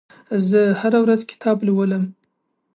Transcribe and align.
زه 0.47 0.59
هره 0.81 0.99
ورځ 1.03 1.21
کتاب 1.31 1.57
لولم. 1.67 2.03